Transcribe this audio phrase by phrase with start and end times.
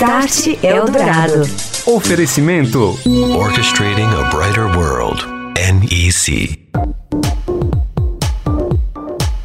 [0.00, 1.42] Start Eldorado.
[1.84, 2.98] Oferecimento
[3.36, 5.22] Orchestrating a Brighter World.
[5.54, 6.58] NEC.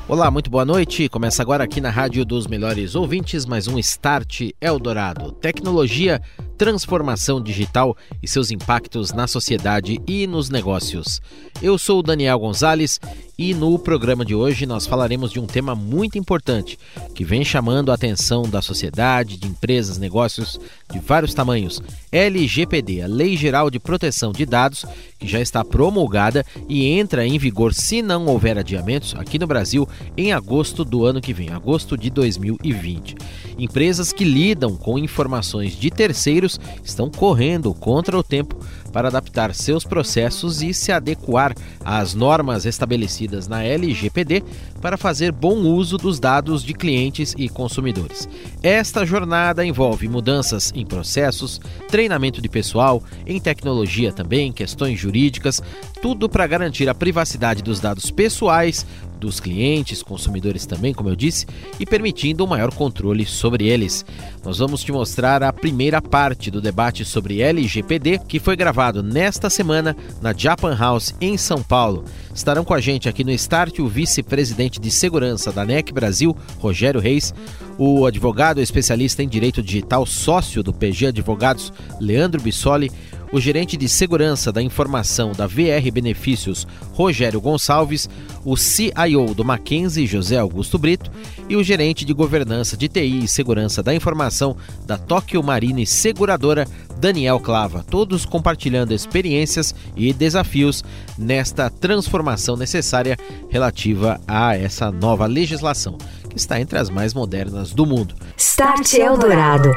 [0.08, 1.10] Olá, muito boa noite.
[1.10, 5.34] Começa agora aqui na Rádio dos Melhores Ouvintes mais um Start Eldorado.
[5.34, 6.22] Tecnologia,
[6.58, 11.20] transformação digital e seus impactos na sociedade e nos negócios.
[11.62, 12.98] Eu sou o Daniel Gonzalez
[13.38, 16.80] e no programa de hoje nós falaremos de um tema muito importante
[17.14, 20.60] que vem chamando a atenção da sociedade, de empresas, negócios
[20.90, 21.82] de vários tamanhos.
[22.12, 24.86] LGPD, a Lei Geral de Proteção de Dados,
[25.20, 29.88] que já está promulgada e entra em vigor se não houver adiamentos aqui no Brasil
[30.16, 33.16] em agosto do ano que vem, agosto de 2020.
[33.58, 38.56] Empresas que lidam com informações de terceiros estão correndo contra o tempo
[38.94, 44.44] para adaptar seus processos e se adequar às normas estabelecidas na LGPD
[44.82, 48.28] para fazer bom uso dos dados de clientes e consumidores.
[48.62, 55.62] Esta jornada envolve mudanças em processos, treinamento de pessoal, em tecnologia também, questões jurídicas,
[56.02, 58.86] tudo para garantir a privacidade dos dados pessoais
[59.20, 61.46] dos clientes, consumidores também, como eu disse,
[61.80, 64.06] e permitindo um maior controle sobre eles.
[64.44, 69.50] Nós vamos te mostrar a primeira parte do debate sobre LGPD, que foi gravado nesta
[69.50, 72.04] semana na Japan House em São Paulo.
[72.34, 77.00] Estarão com a gente aqui no Start o vice-presidente de segurança da NEC Brasil, Rogério
[77.00, 77.34] Reis,
[77.78, 82.92] o advogado especialista em direito digital, sócio do PG Advogados, Leandro Bissoli,
[83.36, 88.10] o gerente de segurança da informação da VR Benefícios, Rogério Gonçalves,
[88.46, 91.12] o CIO do Mackenzie, José Augusto Brito,
[91.50, 96.66] e o gerente de governança de TI e segurança da informação da Tokyo Marine Seguradora,
[96.98, 100.82] Daniel Clava, todos compartilhando experiências e desafios
[101.18, 103.18] nesta transformação necessária
[103.50, 105.98] relativa a essa nova legislação,
[106.30, 108.16] que está entre as mais modernas do mundo.
[108.38, 109.74] Start Eldorado.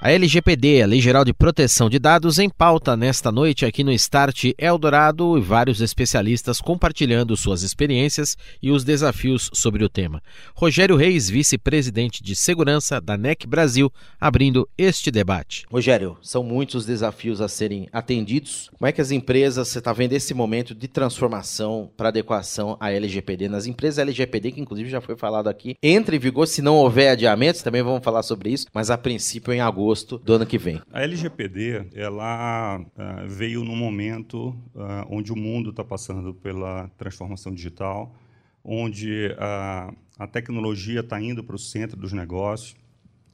[0.00, 3.90] A LGPD, a Lei Geral de Proteção de Dados, em pauta nesta noite aqui no
[3.90, 10.22] Start Eldorado e vários especialistas compartilhando suas experiências e os desafios sobre o tema.
[10.54, 15.66] Rogério Reis, vice-presidente de segurança da NEC Brasil, abrindo este debate.
[15.68, 18.70] Rogério, são muitos os desafios a serem atendidos.
[18.78, 22.92] Como é que as empresas, você está vendo esse momento de transformação para adequação à
[22.92, 23.48] LGPD?
[23.48, 27.10] Nas empresas LGPD, que inclusive já foi falado aqui, entra em vigor se não houver
[27.10, 30.58] adiamentos, também vamos falar sobre isso, mas a princípio em agosto agosto do ano que
[30.58, 30.80] vem.
[30.92, 37.52] A LGPD ela uh, veio no momento uh, onde o mundo está passando pela transformação
[37.52, 38.14] digital,
[38.62, 42.76] onde uh, a tecnologia está indo para o centro dos negócios.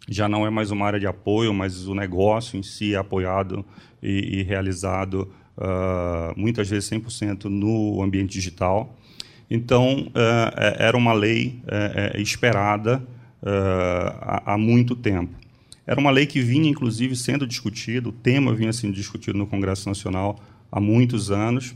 [0.09, 3.65] Já não é mais uma área de apoio, mas o negócio em si é apoiado
[4.03, 5.33] e, e realizado
[6.37, 8.99] muitas vezes 100% no ambiente digital.
[9.49, 10.11] Então,
[10.77, 11.63] era uma lei
[12.17, 13.01] esperada
[14.45, 15.44] há muito tempo.
[15.87, 19.89] Era uma lei que vinha, inclusive, sendo discutida, o tema vinha sendo discutido no Congresso
[19.89, 20.41] Nacional
[20.72, 21.75] há muitos anos.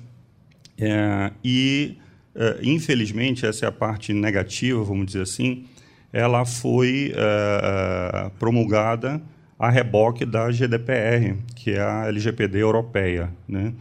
[0.79, 1.97] É, e,
[2.35, 5.67] é, infelizmente, essa é a parte negativa, vamos dizer assim,
[6.13, 9.21] ela foi é, é promulgada
[9.59, 13.31] a reboque da GDPR, que é a LGPD europeia.
[13.47, 13.75] Né?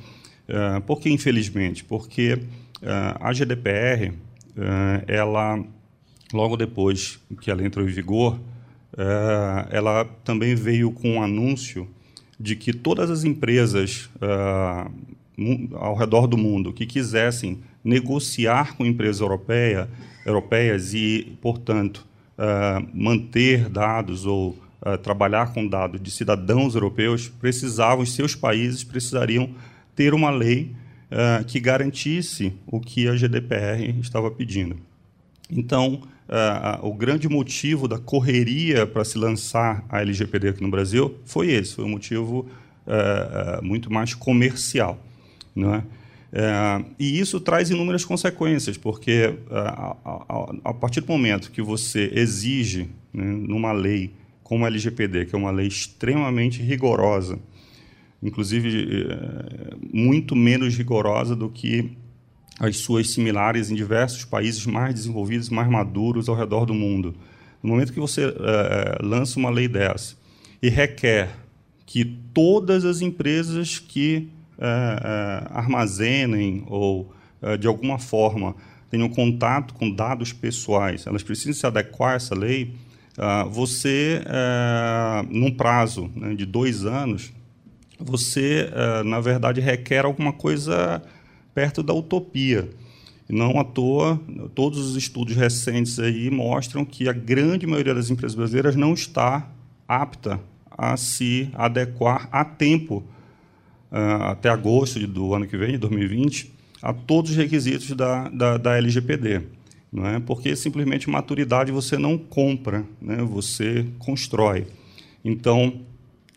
[0.48, 1.86] É, por que, infelizmente?
[1.86, 2.40] Porque
[2.82, 4.12] é, a GDPR,
[5.08, 5.64] ela,
[6.34, 8.40] logo depois que ela entrou em vigor,
[8.98, 11.88] é, ela também veio com um anúncio
[12.40, 14.88] de que todas as empresas é,
[15.76, 19.88] ao redor do mundo que quisessem negociar com empresas europeia,
[20.26, 22.06] europeias e, portanto,
[22.38, 24.58] é, manter dados ou
[25.02, 29.50] trabalhar com dados de cidadãos europeus, precisavam, os seus países precisariam
[29.96, 30.72] ter uma lei
[31.48, 34.78] que garantisse o que a GDPR estava pedindo.
[35.50, 41.18] Então, uh, o grande motivo da correria para se lançar a LGPD aqui no Brasil
[41.26, 42.48] foi esse, foi um motivo
[42.86, 45.02] uh, muito mais comercial.
[45.56, 45.84] Não é?
[47.00, 52.90] e isso traz inúmeras consequências, porque a, a, a, partir do momento que você exige
[53.12, 54.12] né, numa lei
[54.44, 57.40] como a LGPD, que é uma lei extremamente rigorosa,
[58.22, 59.08] inclusive
[59.92, 61.98] muito menos rigorosa do que
[62.60, 67.16] as suas similares em diversos países mais desenvolvidos, mais maduros ao redor do mundo.
[67.62, 70.16] No momento que você é, lança uma lei dessa
[70.62, 71.30] e requer
[71.86, 77.14] que todas as empresas que é, armazenem ou,
[77.60, 78.56] de alguma forma,
[78.90, 82.74] tenham contato com dados pessoais, elas precisam se adequar a essa lei,
[83.52, 84.24] você,
[85.30, 87.32] num prazo né, de dois anos,
[88.00, 88.70] você,
[89.06, 91.04] na verdade, requer alguma coisa
[91.58, 92.70] perto da utopia.
[93.28, 94.22] Não à toa,
[94.54, 99.50] todos os estudos recentes aí mostram que a grande maioria das empresas brasileiras não está
[99.88, 100.40] apta
[100.70, 103.04] a se adequar a tempo,
[103.92, 108.58] uh, até agosto do ano que vem, de 2020, a todos os requisitos da, da,
[108.58, 109.42] da LGPD.
[109.92, 110.20] Não é?
[110.20, 113.18] Porque simplesmente maturidade você não compra, né?
[113.24, 114.68] você constrói.
[115.26, 115.82] Então,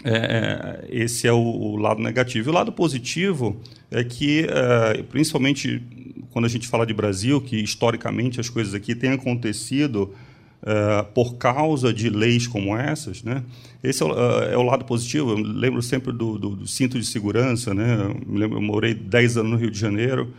[0.05, 2.49] é, é, esse é o, o, lado negativo.
[2.49, 3.61] E o lado positivo
[3.91, 5.83] é que, é, principalmente
[6.31, 10.15] quando a gente fala de Brasil, que historicamente as coisas aqui têm acontecido
[10.63, 13.43] é, por causa de leis como essas, né?
[13.83, 15.31] esse é o, é, é lado positivo.
[15.31, 17.75] Eu lembro sempre do, do, do cinto de segurança.
[17.75, 17.95] Né?
[17.95, 20.33] Eu, lembro, eu morei 10 anos no Rio de Janeiro.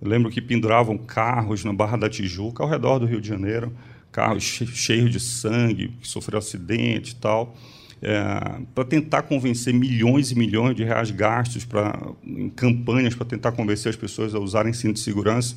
[0.00, 3.72] Eu lembro que penduravam carros na Barra da Tijuca, ao redor do Rio de Janeiro,
[4.10, 7.54] carros cheios de sangue, que sofreram acidente e tal
[8.02, 13.52] é, para tentar convencer milhões e milhões de reais gastos pra, em campanhas para tentar
[13.52, 15.56] convencer as pessoas a usarem cinto de segurança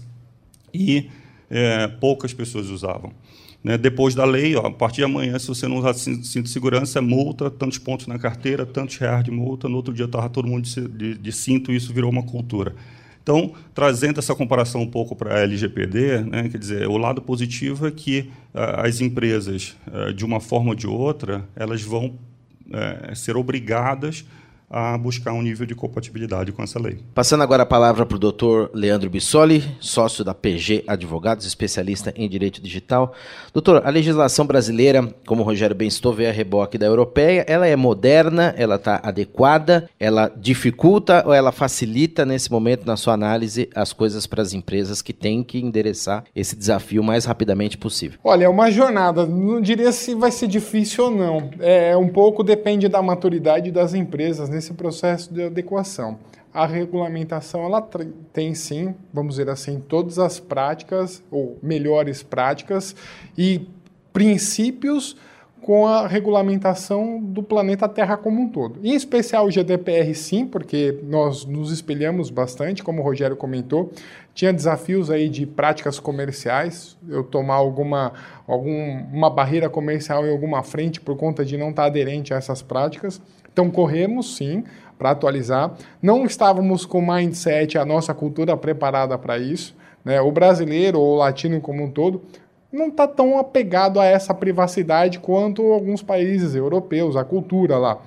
[0.74, 1.10] e
[1.50, 3.14] é, poucas pessoas usavam.
[3.64, 3.78] Né?
[3.78, 7.00] Depois da lei, ó, a partir de amanhã, se você não usar cinto de segurança,
[7.00, 9.70] é multa, tantos pontos na carteira, tantos reais de multa.
[9.70, 12.76] No outro dia estava todo mundo de, de, de cinto e isso virou uma cultura.
[13.22, 17.88] Então, trazendo essa comparação um pouco para a LGPD, né, quer dizer, o lado positivo
[17.88, 22.16] é que uh, as empresas, uh, de uma forma ou de outra, elas vão
[22.72, 24.26] é, ser obrigadas
[24.74, 26.98] a buscar um nível de compatibilidade com essa lei.
[27.14, 32.28] Passando agora a palavra para o doutor Leandro Bissoli, sócio da PG Advogados, especialista em
[32.28, 33.14] direito digital.
[33.54, 37.68] Doutor, a legislação brasileira, como o Rogério bem citou, veio a reboque da europeia, ela
[37.68, 43.70] é moderna, ela está adequada, ela dificulta ou ela facilita nesse momento, na sua análise,
[43.76, 48.18] as coisas para as empresas que têm que endereçar esse desafio o mais rapidamente possível?
[48.24, 51.52] Olha, é uma jornada, não diria se vai ser difícil ou não.
[51.60, 56.18] É, um pouco depende da maturidade das empresas nesse nesse processo de adequação.
[56.54, 57.82] A regulamentação ela
[58.32, 62.96] tem sim, vamos dizer assim, todas as práticas ou melhores práticas
[63.38, 63.68] e
[64.14, 65.18] princípios
[65.64, 68.80] com a regulamentação do planeta Terra como um todo.
[68.84, 73.92] Em especial o GDPR sim, porque nós nos espelhamos bastante, como o Rogério comentou,
[74.34, 78.12] tinha desafios aí de práticas comerciais, eu tomar alguma,
[78.46, 83.22] alguma barreira comercial em alguma frente por conta de não estar aderente a essas práticas.
[83.54, 84.64] Então corremos sim
[84.98, 85.74] para atualizar.
[86.02, 89.76] Não estávamos com o mindset, a nossa cultura preparada para isso.
[90.04, 90.20] Né?
[90.20, 92.22] O brasileiro ou o latino como um todo
[92.72, 98.02] não está tão apegado a essa privacidade quanto alguns países europeus, a cultura lá.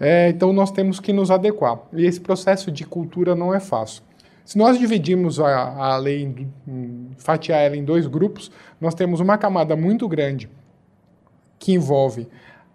[0.00, 1.78] É, então nós temos que nos adequar.
[1.92, 4.02] E esse processo de cultura não é fácil.
[4.44, 6.46] Se nós dividirmos a, a lei,
[7.18, 8.50] fatiar ela em dois grupos,
[8.80, 10.48] nós temos uma camada muito grande
[11.58, 12.28] que envolve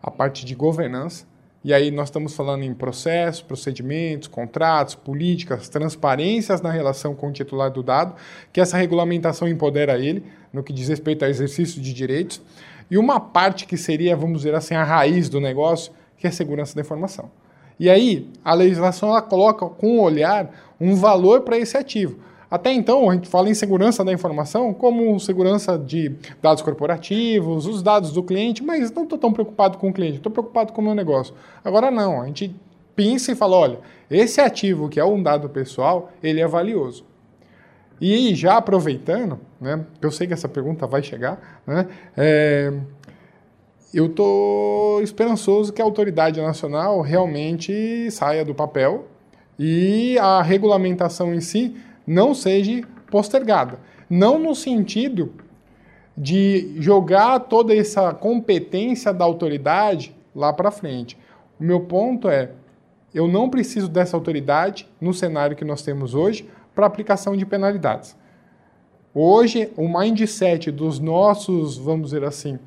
[0.04, 1.26] a parte de governança,
[1.64, 7.32] e aí nós estamos falando em processos, procedimentos, contratos, políticas, transparências na relação com o
[7.32, 8.16] titular do dado,
[8.52, 12.42] que essa regulamentação empodera ele no que diz respeito ao exercício de direitos.
[12.90, 16.34] E uma parte que seria, vamos dizer assim, a raiz do negócio, que é a
[16.34, 17.30] segurança da informação.
[17.80, 22.20] E aí, a legislação ela coloca com o olhar um valor para esse ativo.
[22.52, 27.82] Até então, a gente fala em segurança da informação como segurança de dados corporativos, os
[27.82, 30.84] dados do cliente, mas não estou tão preocupado com o cliente, estou preocupado com o
[30.84, 31.34] meu negócio.
[31.64, 32.54] Agora não, a gente
[32.94, 37.06] pensa e fala, olha, esse ativo que é um dado pessoal, ele é valioso.
[38.02, 41.88] E já aproveitando, né, eu sei que essa pergunta vai chegar, né,
[42.18, 42.74] é,
[43.94, 49.06] eu estou esperançoso que a autoridade nacional realmente saia do papel
[49.58, 53.80] e a regulamentação em si não seja postergada.
[54.10, 55.34] Não no sentido
[56.18, 61.18] de jogar toda essa competência da autoridade lá para frente.
[61.60, 62.52] O meu ponto é,
[63.14, 68.16] eu não preciso dessa autoridade no cenário que nós temos hoje para aplicação de penalidades.
[69.14, 72.58] Hoje, o mindset dos nossos, vamos dizer assim,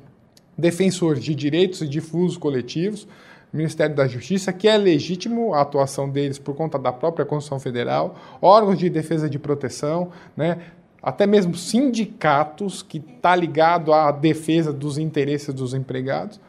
[0.57, 3.07] defensores de direitos e difusos coletivos
[3.55, 8.15] Ministério da Justiça, que é legítimo a atuação deles por conta da própria Constituição Federal,
[8.41, 10.59] órgãos de defesa de proteção, né,
[11.01, 16.39] até mesmo sindicatos que está ligado à defesa dos interesses dos empregados,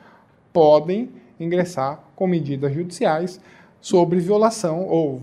[0.53, 3.41] podem ingressar com medidas judiciais
[3.81, 5.23] sobre violação ou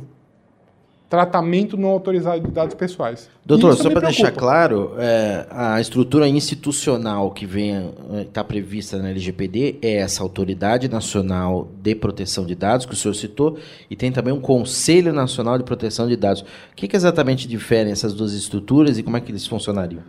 [1.13, 3.29] tratamento não autorizado de dados pessoais.
[3.45, 9.77] Doutor, só para deixar claro, é, a estrutura institucional que está é, prevista na LGPD
[9.83, 13.59] é essa Autoridade Nacional de Proteção de Dados, que o senhor citou,
[13.91, 16.41] e tem também um Conselho Nacional de Proteção de Dados.
[16.41, 20.01] O que, que exatamente diferem essas duas estruturas e como é que eles funcionariam?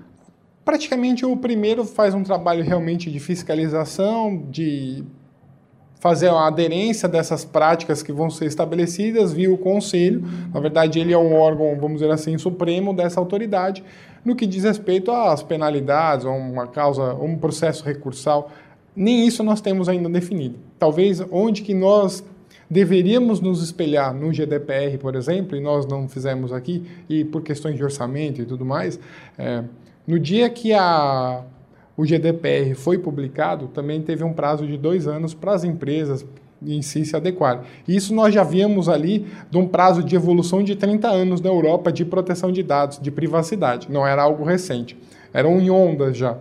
[0.64, 5.04] Praticamente o primeiro faz um trabalho realmente de fiscalização, de
[6.04, 10.23] fazer a aderência dessas práticas que vão ser estabelecidas via o Conselho.
[10.52, 13.82] Na verdade, ele é um órgão, vamos dizer assim, supremo dessa autoridade,
[14.23, 18.50] no que diz respeito às penalidades, a uma causa, um processo recursal.
[18.94, 20.58] nem isso nós temos ainda definido.
[20.78, 22.23] Talvez onde que nós
[22.68, 27.76] deveríamos nos espelhar no GDPR, por exemplo, e nós não fizemos aqui, e por questões
[27.76, 29.00] de orçamento e tudo mais,
[29.38, 29.64] é,
[30.06, 31.42] no dia que a,
[31.96, 36.26] o GDPR foi publicado, também teve um prazo de dois anos para as empresas
[36.66, 37.62] em si se adequarem.
[37.86, 41.92] Isso nós já víamos ali de um prazo de evolução de 30 anos na Europa
[41.92, 43.90] de proteção de dados, de privacidade.
[43.90, 44.96] Não era algo recente,
[45.32, 46.36] eram em ondas já.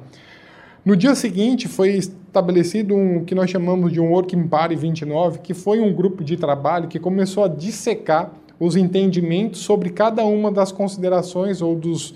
[0.86, 5.53] No dia seguinte foi estabelecido um que nós chamamos de um Working Party 29, que
[5.53, 10.72] foi um grupo de trabalho que começou a dissecar os entendimentos sobre cada uma das
[10.72, 12.13] considerações ou dos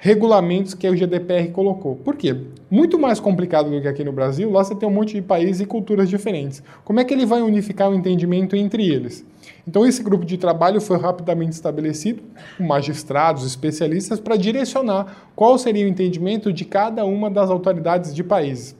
[0.00, 1.94] regulamentos que o GDPR colocou.
[1.94, 2.34] Por quê?
[2.70, 5.60] Muito mais complicado do que aqui no Brasil, lá você tem um monte de países
[5.60, 6.62] e culturas diferentes.
[6.84, 9.24] Como é que ele vai unificar o entendimento entre eles?
[9.68, 12.22] Então, esse grupo de trabalho foi rapidamente estabelecido,
[12.56, 18.24] com magistrados, especialistas, para direcionar qual seria o entendimento de cada uma das autoridades de
[18.24, 18.79] países.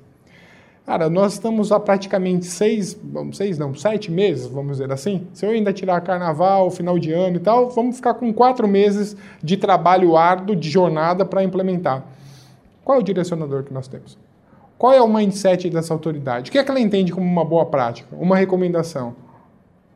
[0.90, 2.98] Cara, nós estamos há praticamente seis,
[3.32, 5.24] seis não, sete meses, vamos dizer assim.
[5.32, 9.16] Se eu ainda tirar carnaval, final de ano e tal, vamos ficar com quatro meses
[9.40, 12.04] de trabalho árduo, de jornada para implementar.
[12.84, 14.18] Qual é o direcionador que nós temos?
[14.76, 16.50] Qual é o mindset dessa autoridade?
[16.50, 19.14] O que é que ela entende como uma boa prática, uma recomendação?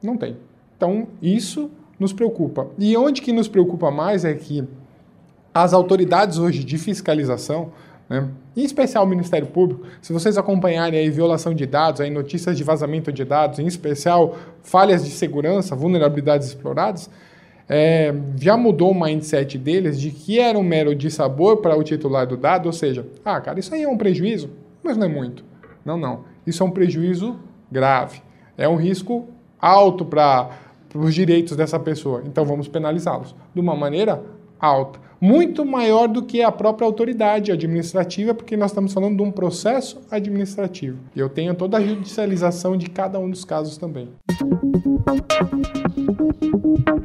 [0.01, 0.37] Não tem.
[0.77, 2.69] Então, isso nos preocupa.
[2.79, 4.63] E onde que nos preocupa mais é que
[5.53, 7.73] as autoridades hoje de fiscalização,
[8.09, 8.29] né?
[8.57, 12.63] Em especial o Ministério Público, se vocês acompanharem aí violação de dados, aí notícias de
[12.63, 17.11] vazamento de dados, em especial falhas de segurança, vulnerabilidades exploradas,
[17.69, 21.83] é, já mudou o mindset deles de que era um mero de sabor para o
[21.83, 24.51] titular do dado, ou seja, ah, cara, isso aí é um prejuízo,
[24.83, 25.45] mas não é muito.
[25.85, 26.25] Não, não.
[26.47, 27.39] Isso é um prejuízo
[27.73, 28.21] grave.
[28.57, 30.51] É um risco alto para
[30.95, 32.23] os direitos dessa pessoa.
[32.27, 34.23] Então vamos penalizá-los de uma maneira
[34.61, 39.31] alta muito maior do que a própria autoridade administrativa, porque nós estamos falando de um
[39.31, 40.99] processo administrativo.
[41.17, 44.11] E eu tenho toda a judicialização de cada um dos casos também.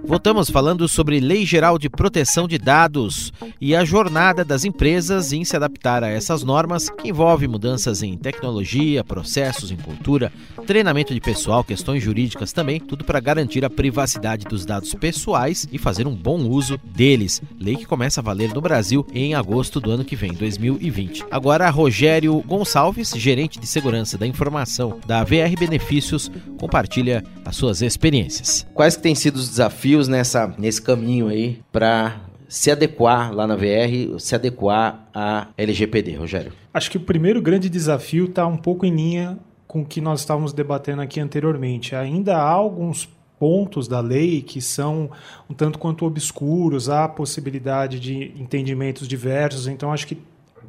[0.10, 5.44] Voltamos falando sobre Lei Geral de Proteção de Dados e a jornada das empresas em
[5.44, 10.34] se adaptar a essas normas, que envolve mudanças em tecnologia, processos em cultura,
[10.66, 15.78] treinamento de pessoal, questões jurídicas também, tudo para garantir a privacidade dos dados pessoais e
[15.78, 17.40] fazer um bom uso deles.
[17.60, 21.26] Lei que começa começa a valer no Brasil em agosto do ano que vem, 2020.
[21.30, 28.66] Agora, Rogério Gonçalves, gerente de segurança da informação da VR Benefícios, compartilha as suas experiências.
[28.74, 33.56] Quais que têm sido os desafios nessa, nesse caminho aí para se adequar lá na
[33.56, 36.52] VR, se adequar à LGPD, Rogério?
[36.74, 39.38] Acho que o primeiro grande desafio está um pouco em linha
[39.68, 41.96] com o que nós estávamos debatendo aqui anteriormente.
[41.96, 43.08] Ainda há alguns
[43.40, 45.10] pontos da lei que são
[45.50, 50.18] um tanto quanto obscuros, há possibilidade de entendimentos diversos, então acho que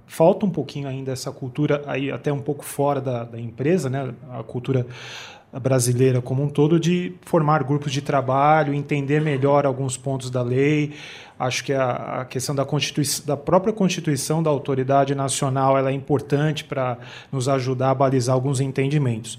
[0.07, 4.15] falta um pouquinho ainda essa cultura, aí até um pouco fora da, da empresa, né?
[4.31, 4.87] a cultura
[5.59, 10.93] brasileira como um todo, de formar grupos de trabalho, entender melhor alguns pontos da lei.
[11.39, 15.93] Acho que a, a questão da, Constituição, da própria Constituição da Autoridade Nacional ela é
[15.93, 16.99] importante para
[17.33, 19.39] nos ajudar a balizar alguns entendimentos.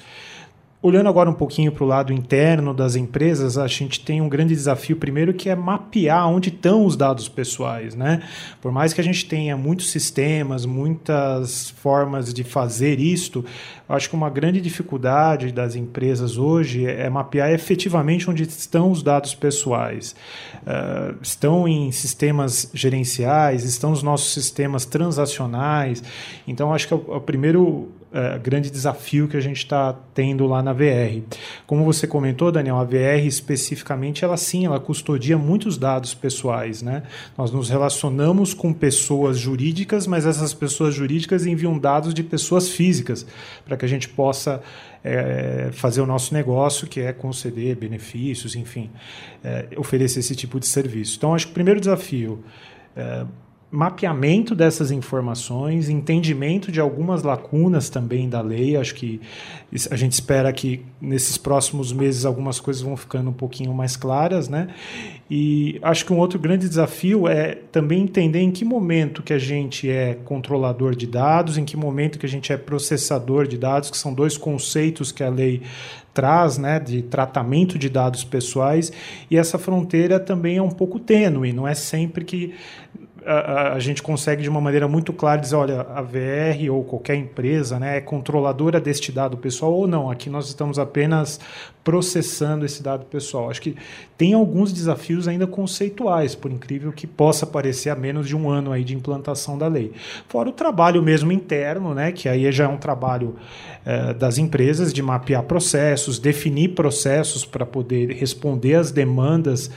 [0.83, 4.55] Olhando agora um pouquinho para o lado interno das empresas, a gente tem um grande
[4.55, 7.93] desafio, primeiro, que é mapear onde estão os dados pessoais.
[7.93, 8.23] Né?
[8.59, 13.45] Por mais que a gente tenha muitos sistemas, muitas formas de fazer isto,
[13.87, 19.35] acho que uma grande dificuldade das empresas hoje é mapear efetivamente onde estão os dados
[19.35, 20.15] pessoais.
[20.63, 26.03] Uh, estão em sistemas gerenciais, estão nos nossos sistemas transacionais.
[26.47, 29.93] Então, acho que é o, é o primeiro uh, grande desafio que a gente está
[30.13, 31.21] tendo lá na VR.
[31.65, 36.81] Como você comentou, Daniel, a VR especificamente, ela sim, ela custodia muitos dados pessoais.
[36.81, 37.03] Né?
[37.37, 43.25] Nós nos relacionamos com pessoas jurídicas, mas essas pessoas jurídicas enviam dados de pessoas físicas
[43.65, 44.61] para que a gente possa
[45.03, 48.89] é, fazer o nosso negócio, que é conceder benefícios, enfim,
[49.43, 51.17] é, oferecer esse tipo de serviço.
[51.17, 52.43] Então, acho que o primeiro desafio
[52.95, 53.25] é,
[53.71, 58.75] mapeamento dessas informações, entendimento de algumas lacunas também da lei.
[58.75, 59.21] Acho que
[59.89, 64.49] a gente espera que nesses próximos meses algumas coisas vão ficando um pouquinho mais claras,
[64.49, 64.67] né?
[65.29, 69.39] E acho que um outro grande desafio é também entender em que momento que a
[69.39, 73.89] gente é controlador de dados, em que momento que a gente é processador de dados,
[73.89, 75.61] que são dois conceitos que a lei
[76.13, 78.91] traz, né, de tratamento de dados pessoais,
[79.29, 82.53] e essa fronteira também é um pouco tênue, não é sempre que
[83.25, 87.15] a, a, gente consegue de uma maneira muito clara dizer, olha, a VR ou qualquer
[87.15, 90.09] empresa né, é controladora deste dado pessoal ou não.
[90.09, 91.39] Aqui nós estamos apenas
[91.83, 93.49] processando esse dado pessoal.
[93.49, 93.75] Acho que
[94.17, 98.71] tem alguns desafios ainda conceituais, por incrível que possa parecer a menos de um ano
[98.71, 99.91] aí de implantação da lei.
[100.27, 103.35] Fora o trabalho mesmo interno, né, que aí já é um trabalho
[103.85, 109.71] é, das empresas de mapear processos, definir processos para poder responder às demandas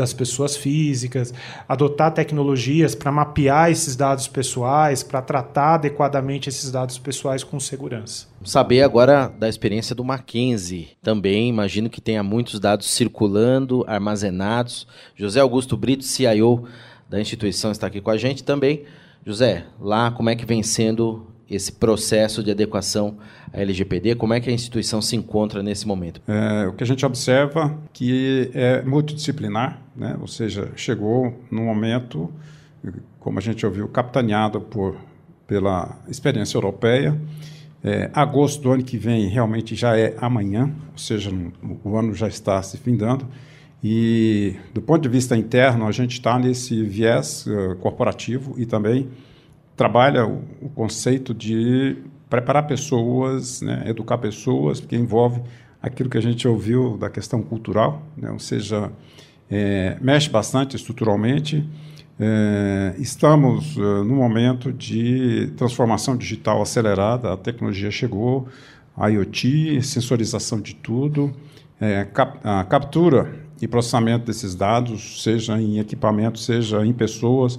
[0.00, 1.32] das pessoas físicas,
[1.68, 8.26] adotar tecnologias para mapear esses dados pessoais, para tratar adequadamente esses dados pessoais com segurança.
[8.42, 14.86] Saber agora da experiência do Mackenzie também, imagino que tenha muitos dados circulando, armazenados.
[15.14, 16.64] José Augusto Brito, CIO
[17.08, 18.84] da instituição, está aqui com a gente também.
[19.26, 23.16] José, lá como é que vem sendo esse processo de adequação
[23.52, 24.14] à LGPD?
[24.14, 26.22] Como é que a instituição se encontra nesse momento?
[26.28, 30.16] É, o que a gente observa que é multidisciplinar, né?
[30.20, 32.32] ou seja, chegou no momento,
[33.18, 34.96] como a gente ouviu, capitaneado por,
[35.46, 37.20] pela experiência europeia.
[37.82, 41.30] É, agosto do ano que vem realmente já é amanhã, ou seja,
[41.82, 43.26] o ano já está se findando.
[43.82, 49.08] E do ponto de vista interno, a gente está nesse viés uh, corporativo e também
[49.80, 51.96] trabalha o, o conceito de
[52.28, 55.40] preparar pessoas, né, educar pessoas, porque envolve
[55.80, 58.92] aquilo que a gente ouviu da questão cultural, né, ou seja,
[59.50, 61.66] é, mexe bastante estruturalmente.
[62.18, 68.48] É, estamos uh, no momento de transformação digital acelerada, a tecnologia chegou,
[68.98, 71.32] IoT, sensorização de tudo,
[71.80, 77.58] é, cap a captura e processamento desses dados, seja em equipamentos, seja em pessoas,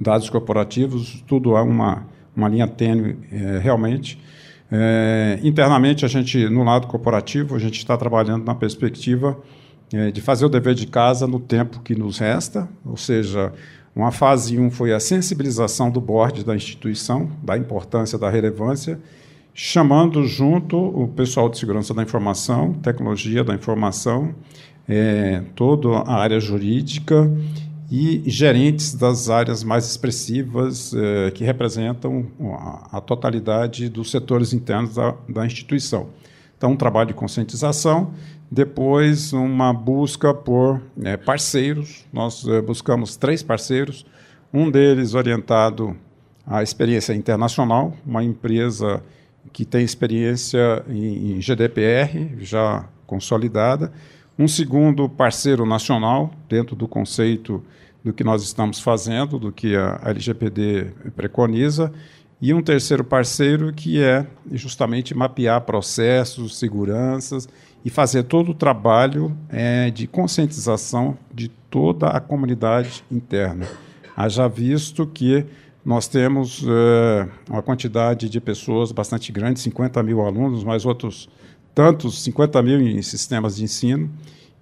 [0.00, 4.18] dados corporativos, tudo é uma, uma linha tênue é, realmente.
[4.70, 9.38] É, internamente, a gente, no lado corporativo, a gente está trabalhando na perspectiva
[9.92, 13.52] é, de fazer o dever de casa no tempo que nos resta, ou seja,
[13.96, 19.00] uma fase 1 um foi a sensibilização do board da instituição, da importância, da relevância,
[19.54, 24.34] chamando junto o pessoal de segurança da informação, tecnologia da informação,
[24.88, 27.30] é, toda a área jurídica
[27.90, 34.94] e gerentes das áreas mais expressivas eh, que representam a, a, totalidade dos setores internos
[34.94, 36.10] da, da, instituição.
[36.56, 38.12] Então, um trabalho de conscientização,
[38.50, 42.04] depois uma busca por eh, parceiros.
[42.12, 44.04] Nós eh, buscamos três parceiros,
[44.52, 45.96] um deles orientado
[46.46, 49.02] à experiência internacional, uma empresa
[49.50, 53.90] que tem experiência em, em GDPR já consolidada,
[54.38, 57.64] um segundo parceiro nacional, dentro do conceito
[58.08, 61.92] do que nós estamos fazendo, do que a LGPD preconiza,
[62.40, 67.46] e um terceiro parceiro que é justamente mapear processos, seguranças
[67.84, 73.68] e fazer todo o trabalho é, de conscientização de toda a comunidade interna.
[74.16, 75.44] Haja visto que
[75.84, 81.28] nós temos é, uma quantidade de pessoas bastante grande, 50 mil alunos, mais outros
[81.74, 84.10] tantos 50 mil em sistemas de ensino,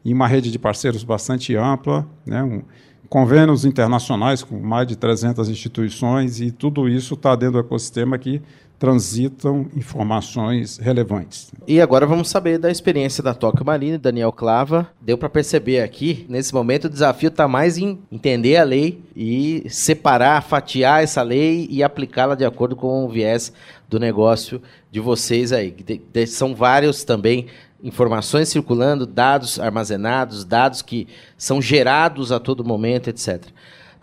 [0.04, 2.62] e uma rede de parceiros bastante ampla, né, um,
[3.08, 8.42] convênios internacionais com mais de 300 instituições, e tudo isso está dentro do ecossistema que
[8.78, 11.50] transitam informações relevantes.
[11.66, 14.88] E agora vamos saber da experiência da Tóquio Marine, Daniel Clava.
[15.00, 19.64] Deu para perceber aqui, nesse momento, o desafio está mais em entender a lei e
[19.70, 23.52] separar, fatiar essa lei e aplicá-la de acordo com o viés
[23.88, 25.70] do negócio de vocês aí.
[25.70, 27.46] De, de, são vários também
[27.82, 33.44] informações circulando, dados armazenados, dados que são gerados a todo momento, etc.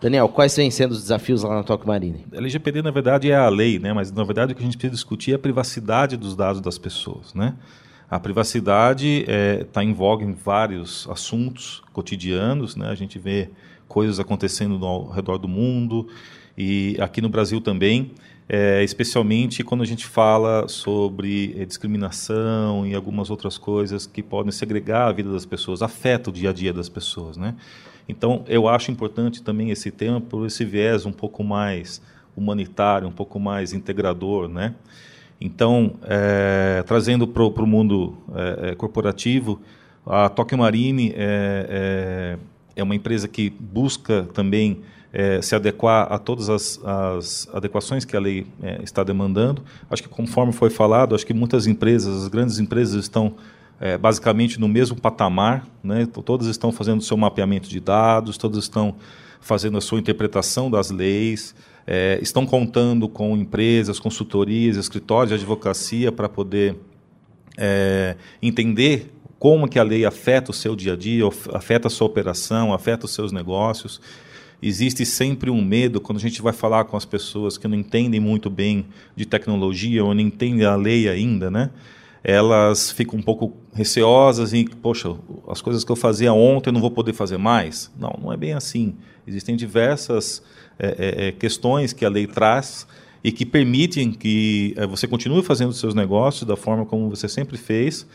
[0.00, 2.26] Daniel, quais vêm sendo os desafios lá na Toque Marine?
[2.32, 3.92] A LGPD, na verdade, é a lei, né?
[3.92, 6.76] mas, na verdade, o que a gente precisa discutir é a privacidade dos dados das
[6.76, 7.32] pessoas.
[7.32, 7.54] Né?
[8.10, 12.88] A privacidade está é, tá em voga em vários assuntos cotidianos, né?
[12.88, 13.50] a gente vê
[13.88, 16.08] coisas acontecendo ao redor do mundo
[16.56, 18.12] e aqui no Brasil também
[18.48, 24.52] é, especialmente quando a gente fala sobre é, discriminação e algumas outras coisas que podem
[24.52, 27.54] segregar a vida das pessoas, afeta o dia a dia das pessoas, né?
[28.06, 32.02] Então, eu acho importante também esse tema por esse viés um pouco mais
[32.36, 34.74] humanitário, um pouco mais integrador, né?
[35.40, 38.16] Então, é, trazendo para o mundo
[38.62, 39.60] é, corporativo,
[40.06, 42.38] a Tokyo Marine é,
[42.76, 44.82] é uma empresa que busca também
[45.16, 49.62] é, se adequar a todas as, as adequações que a lei é, está demandando.
[49.88, 53.36] Acho que, conforme foi falado, acho que muitas empresas, as grandes empresas, estão
[53.80, 56.04] é, basicamente no mesmo patamar, né?
[56.24, 58.96] todas estão fazendo o seu mapeamento de dados, todas estão
[59.40, 61.54] fazendo a sua interpretação das leis,
[61.86, 66.76] é, estão contando com empresas, consultorias, escritórios de advocacia para poder
[67.56, 71.22] é, entender como que a lei afeta o seu dia a dia,
[71.52, 74.00] afeta a sua operação, afeta os seus negócios.
[74.66, 78.18] Existe sempre um medo quando a gente vai falar com as pessoas que não entendem
[78.18, 81.70] muito bem de tecnologia ou não entendem a lei ainda, né?
[82.22, 85.14] Elas ficam um pouco receosas e, poxa,
[85.46, 87.92] as coisas que eu fazia ontem eu não vou poder fazer mais.
[87.98, 88.94] Não, não é bem assim.
[89.26, 90.42] Existem diversas
[90.78, 92.86] é, é, questões que a lei traz
[93.22, 98.06] e que permitem que você continue fazendo seus negócios da forma como você sempre fez.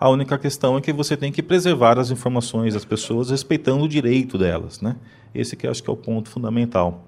[0.00, 3.88] A única questão é que você tem que preservar as informações das pessoas respeitando o
[3.88, 4.96] direito delas, né?
[5.34, 7.04] Esse que acho que é o ponto fundamental.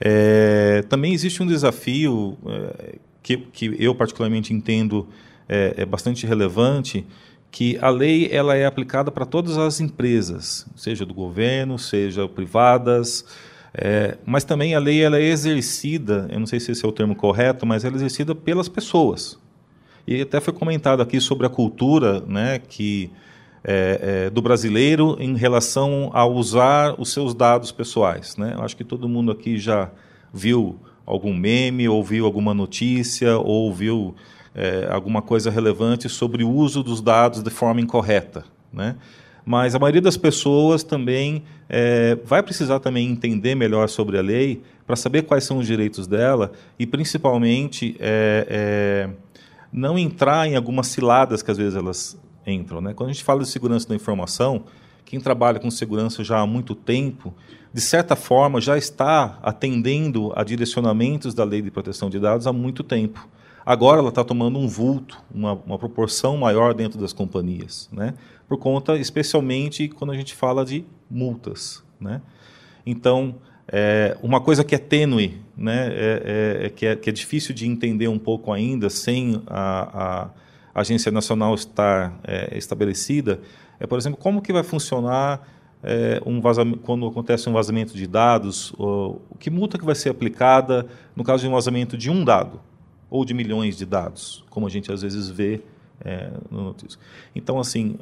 [0.00, 5.08] É, também existe um desafio é, que, que eu particularmente entendo
[5.48, 7.06] é, é, bastante relevante,
[7.50, 13.24] que a lei ela é aplicada para todas as empresas, seja do governo, seja privadas,
[13.72, 16.92] é, mas também a lei ela é exercida, eu não sei se esse é o
[16.92, 19.38] termo correto, mas ela é exercida pelas pessoas.
[20.06, 23.10] E até foi comentado aqui sobre a cultura, né, que
[23.64, 28.36] é, é, do brasileiro em relação a usar os seus dados pessoais.
[28.36, 28.52] Né?
[28.54, 29.90] Eu acho que todo mundo aqui já
[30.32, 34.14] viu algum meme, ouviu alguma notícia, ou ouviu
[34.54, 38.44] é, alguma coisa relevante sobre o uso dos dados de forma incorreta.
[38.70, 38.96] Né?
[39.46, 44.62] Mas a maioria das pessoas também é, vai precisar também entender melhor sobre a lei
[44.86, 49.08] para saber quais são os direitos dela e, principalmente, é,
[49.72, 52.80] não entrar em algumas ciladas que às vezes elas entram.
[52.80, 52.94] Né?
[52.94, 54.64] Quando a gente fala de segurança da informação,
[55.04, 57.34] quem trabalha com segurança já há muito tempo,
[57.72, 62.52] de certa forma, já está atendendo a direcionamentos da lei de proteção de dados há
[62.52, 63.28] muito tempo.
[63.66, 68.14] Agora ela está tomando um vulto, uma, uma, proporção maior dentro das companhias, né?
[68.46, 71.82] por conta, especialmente, quando a gente fala de multas.
[71.98, 72.20] Né?
[72.84, 75.88] Então, é, uma coisa que é tênue, né?
[75.88, 76.22] É,
[76.62, 80.30] é, é, que, é, que é difícil de entender um pouco ainda, sem a, a
[80.74, 83.40] Agência Nacional estar é, estabelecida,
[83.78, 85.46] é, por exemplo, como que vai funcionar
[85.82, 90.08] é, um vazamento, quando acontece um vazamento de dados, ou, que multa que vai ser
[90.08, 92.60] aplicada no caso de um vazamento de um dado
[93.10, 95.60] ou de milhões de dados, como a gente às vezes vê
[96.04, 96.98] é, no notícia.
[97.34, 97.96] Então, assim,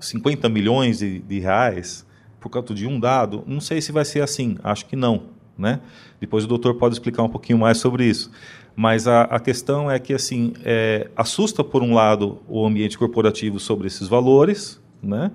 [0.00, 2.06] 50 milhões de, de reais
[2.40, 5.38] por causa de um dado, não sei se vai ser assim, acho que não.
[5.56, 5.80] Né?
[6.20, 8.30] Depois o doutor pode explicar um pouquinho mais sobre isso.
[8.78, 13.58] Mas a, a questão é que assim é, assusta por um lado o ambiente corporativo
[13.58, 15.32] sobre esses valores, né?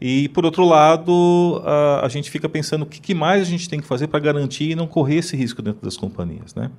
[0.00, 3.68] E por outro lado a, a gente fica pensando o que, que, mais a gente
[3.68, 6.70] tem que fazer para garantir e não correr esse risco dentro das companhias, né?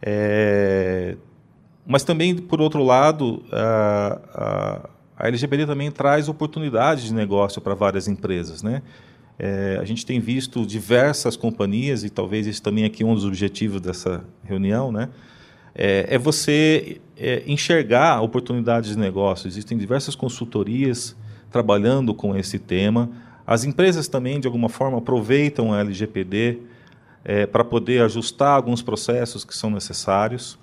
[0.00, 1.14] É,
[1.86, 7.74] mas também por outro lado a, a, a LGBT também traz oportunidades de negócio para
[7.74, 8.80] várias empresas, né?
[9.38, 13.24] É, a gente tem visto diversas companhias, e talvez esse também aqui é um dos
[13.24, 15.08] objetivos dessa reunião, né?
[15.78, 19.46] é, é você é, enxergar oportunidades de negócio.
[19.46, 21.16] Existem diversas consultorias
[21.52, 23.08] trabalhando com esse tema.
[23.46, 26.58] As empresas também, de alguma forma, aproveitam a LGPD
[27.24, 30.58] é, para poder ajustar alguns processos que são necessários.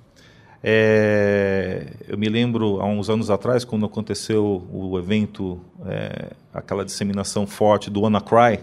[2.08, 7.90] Eu me lembro, há uns anos atrás, quando aconteceu o evento, é, aquela disseminação forte
[7.90, 8.60] do WannaCry,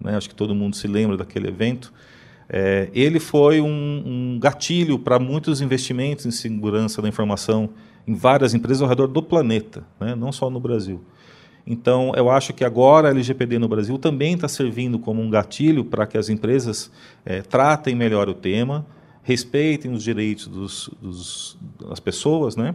[0.00, 1.92] né, acho que todo mundo se lembra daquele evento,
[2.48, 3.66] é, ele foi um,
[4.34, 7.70] um gatilho para muitos investimentos em segurança da informação
[8.06, 11.00] em várias empresas ao redor do planeta, né, não só no Brasil.
[11.66, 15.84] Então, eu acho que agora a LGPD no Brasil também está servindo como um gatilho
[15.84, 16.90] para que as empresas
[17.24, 18.84] é, tratem melhor o tema,
[19.24, 22.74] respeitem os direitos dos, dos, das pessoas, né?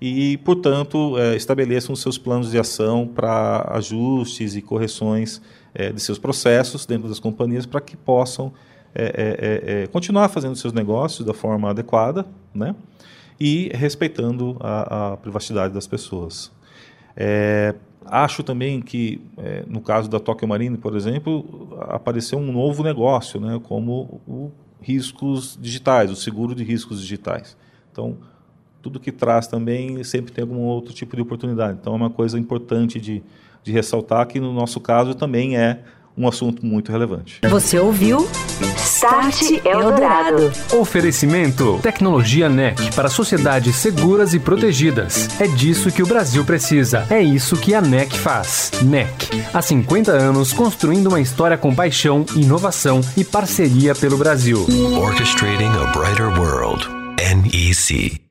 [0.00, 5.40] e, portanto, é, estabeleçam seus planos de ação para ajustes e correções
[5.74, 8.52] é, de seus processos dentro das companhias para que possam
[8.94, 12.74] é, é, é, continuar fazendo seus negócios da forma adequada né?
[13.38, 16.50] e respeitando a, a privacidade das pessoas.
[18.04, 19.20] acho também que,
[19.66, 23.60] no caso da Tokyo Marine, por exemplo, apareceu um novo negócio, né?
[23.62, 27.56] como o riscos digitais, o seguro de riscos digitais.
[27.90, 28.16] Então,
[28.82, 31.78] tudo que traz também sempre tem algum outro tipo de oportunidade.
[31.80, 33.22] Então, é uma coisa importante de,
[33.62, 35.82] de ressaltar que, no nosso caso, também é
[36.16, 37.40] um assunto muito relevante.
[37.48, 38.28] Você ouviu?
[38.86, 40.52] Start Eldorado.
[40.72, 45.28] Oferecimento: Tecnologia NEC para sociedades seguras e protegidas.
[45.40, 47.04] É disso que o Brasil precisa.
[47.10, 48.70] É isso que a NEC faz.
[48.82, 49.44] NEC.
[49.52, 54.64] Há 50 anos construindo uma história com paixão, inovação e parceria pelo Brasil.
[54.96, 56.86] Orchestrating a Brighter World.
[57.18, 58.25] NEC.